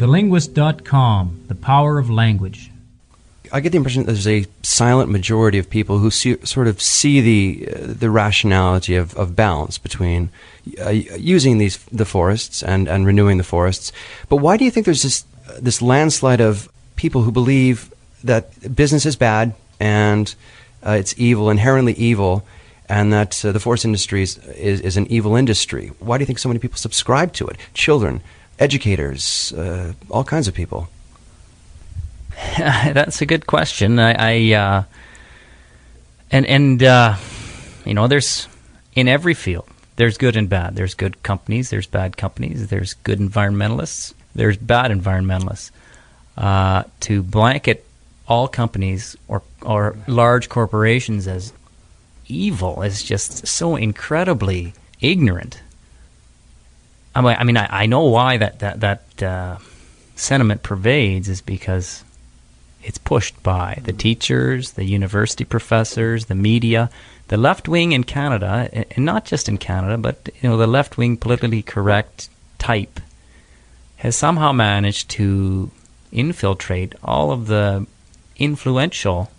[0.00, 2.70] TheLinguist.com, the power of language.
[3.52, 6.80] I get the impression that there's a silent majority of people who see, sort of
[6.80, 10.30] see the uh, the rationality of, of balance between
[10.80, 13.92] uh, using these the forests and, and renewing the forests.
[14.28, 15.24] But why do you think there's this
[15.58, 20.34] this landslide of people who believe that business is bad and
[20.86, 22.44] uh, it's evil, inherently evil,
[22.90, 25.92] and that uh, the forest industry is, is, an evil industry?
[26.00, 27.56] Why do you think so many people subscribe to it?
[27.72, 28.20] Children,
[28.58, 30.88] educators, uh, all kinds of people.
[32.58, 33.98] That's a good question.
[33.98, 34.82] I, I uh,
[36.30, 37.16] and and uh,
[37.84, 38.48] you know, there's
[38.94, 39.68] in every field
[40.00, 40.76] there's good and bad.
[40.76, 41.68] There's good companies.
[41.68, 42.68] There's bad companies.
[42.68, 44.14] There's good environmentalists.
[44.34, 45.72] There's bad environmentalists.
[46.38, 47.84] Uh, to blanket
[48.26, 51.52] all companies or or large corporations as
[52.30, 55.60] evil is just so incredibly ignorant.
[57.14, 59.58] I mean, I, mean, I, know why that that that uh,
[60.14, 62.04] sentiment pervades is because
[62.82, 66.88] it's pushed by the teachers, the university professors, the media,
[67.28, 70.96] the left wing in Canada, and not just in Canada, but you know the left
[70.96, 72.28] wing politically correct
[72.58, 73.00] type
[73.96, 75.70] has somehow managed to
[76.12, 77.86] infiltrate all of the
[78.36, 79.30] influential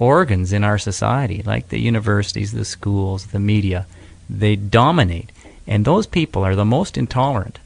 [0.00, 3.86] organs in our society, like the universities, the schools, the media.
[4.28, 5.30] They dominate.
[5.66, 7.60] And those people are the most intolerant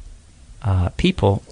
[0.63, 1.43] uh, people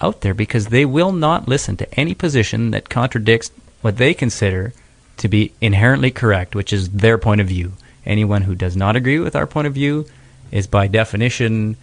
[0.00, 3.50] out there because they will not listen to any position that contradicts
[3.82, 4.72] what they consider
[5.18, 7.72] to be inherently correct, which is their point of view.
[8.06, 10.06] Anyone who does not agree with our point of view
[10.50, 11.76] is by definition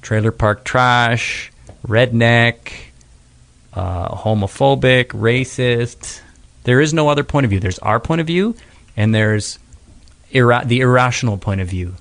[0.00, 1.52] trailer park trash,
[1.86, 2.56] redneck,
[3.74, 6.21] uh, homophobic, racist.
[6.64, 7.60] There is no other point of view.
[7.60, 8.54] There's our point of view,
[8.96, 9.58] and there's
[10.34, 11.94] ira- the irrational point of view.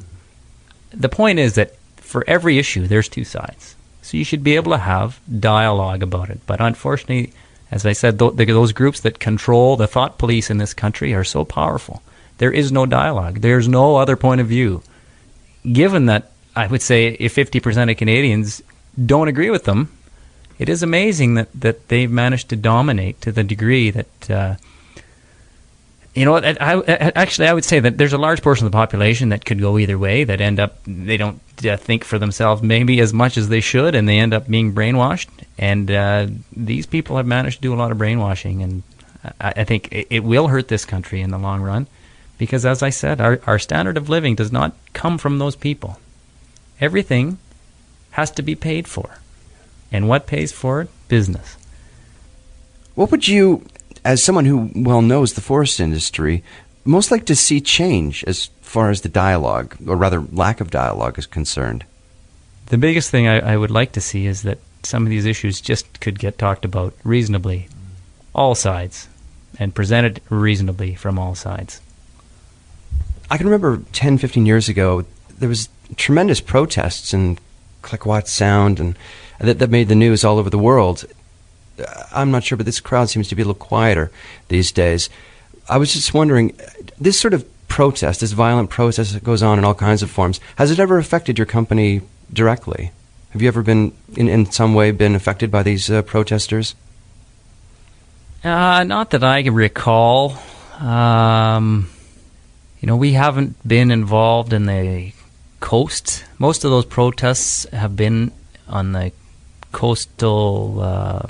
[0.93, 3.75] The point is that for every issue, there's two sides.
[4.01, 6.41] So you should be able to have dialogue about it.
[6.45, 7.33] But unfortunately,
[7.69, 11.23] as I said, th- those groups that control the thought police in this country are
[11.23, 12.01] so powerful.
[12.37, 13.39] There is no dialogue.
[13.39, 14.83] There's no other point of view.
[15.71, 18.61] Given that I would say if 50% of Canadians
[19.05, 19.89] don't agree with them,
[20.61, 24.55] it is amazing that, that they've managed to dominate to the degree that, uh,
[26.13, 28.75] you know, I, I, actually, I would say that there's a large portion of the
[28.75, 32.61] population that could go either way, that end up, they don't uh, think for themselves
[32.61, 35.29] maybe as much as they should, and they end up being brainwashed.
[35.57, 38.83] And uh, these people have managed to do a lot of brainwashing, and
[39.41, 41.87] I, I think it, it will hurt this country in the long run
[42.37, 45.99] because, as I said, our, our standard of living does not come from those people.
[46.79, 47.39] Everything
[48.11, 49.17] has to be paid for.
[49.91, 50.89] And what pays for it?
[51.07, 51.57] Business.
[52.95, 53.65] What would you,
[54.03, 56.43] as someone who well knows the forest industry,
[56.85, 61.19] most like to see change as far as the dialogue, or rather lack of dialogue,
[61.19, 61.85] is concerned?
[62.67, 65.61] The biggest thing I, I would like to see is that some of these issues
[65.61, 67.67] just could get talked about reasonably,
[68.33, 69.07] all sides,
[69.59, 71.81] and presented reasonably from all sides.
[73.29, 75.05] I can remember 10, 15 years ago,
[75.37, 77.37] there was tremendous protests in
[77.81, 78.97] Clayoquot Sound and
[79.41, 81.05] that, that made the news all over the world.
[82.13, 84.11] I'm not sure, but this crowd seems to be a little quieter
[84.47, 85.09] these days.
[85.67, 86.55] I was just wondering,
[86.99, 90.39] this sort of protest, this violent protest that goes on in all kinds of forms,
[90.57, 92.91] has it ever affected your company directly?
[93.31, 96.75] Have you ever been, in, in some way, been affected by these uh, protesters?
[98.43, 100.37] Uh, not that I can recall.
[100.79, 101.89] Um,
[102.81, 105.13] you know, we haven't been involved in the
[105.59, 106.25] coast.
[106.39, 108.31] Most of those protests have been
[108.67, 109.11] on the
[109.71, 111.27] coastal uh,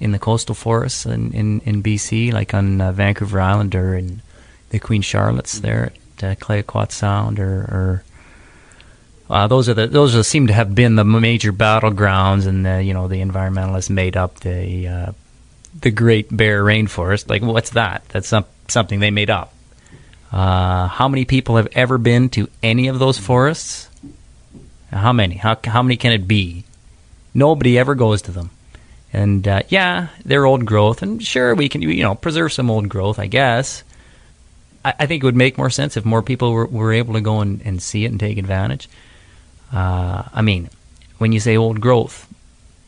[0.00, 4.22] in the coastal forests in, in, in BC, like on uh, Vancouver Island or in
[4.70, 8.04] the Queen Charlotte's there at uh, Clayoquot Sound, or, or
[9.30, 12.82] uh, those are the those are, seem to have been the major battlegrounds, and the,
[12.82, 15.12] you know the environmentalists made up the uh,
[15.80, 17.28] the Great Bear Rainforest.
[17.28, 18.04] Like, what's that?
[18.08, 19.52] That's some, something they made up.
[20.32, 23.88] Uh, how many people have ever been to any of those forests?
[24.90, 25.36] How many?
[25.36, 26.64] How how many can it be?
[27.34, 28.50] Nobody ever goes to them.
[29.12, 32.88] And uh, yeah, they're old growth, and sure, we can you know preserve some old
[32.88, 33.82] growth, I guess.
[34.84, 37.20] I, I think it would make more sense if more people were, were able to
[37.20, 38.88] go and, and see it and take advantage.
[39.72, 40.68] Uh, I mean,
[41.18, 42.26] when you say old growth,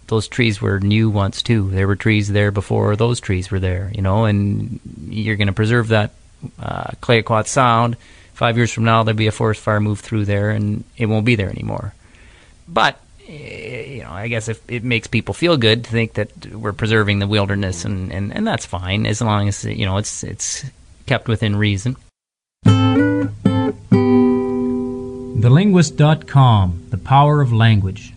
[0.08, 1.70] those trees were new once too.
[1.70, 4.78] There were trees there before those trees were there, you know, and
[5.08, 6.10] you're going to preserve that
[6.58, 7.96] uh, Clayoquot Sound.
[8.34, 11.26] Five years from now, there'll be a forest fire move through there, and it won't
[11.26, 11.94] be there anymore.
[12.68, 12.98] But
[13.30, 13.69] Eh,
[14.10, 17.26] know, I guess if it makes people feel good to think that we're preserving the
[17.26, 20.64] wilderness, and, and, and that's fine as long as you know it's it's
[21.06, 21.96] kept within reason.
[25.40, 28.12] TheLinguist.com, the power of language.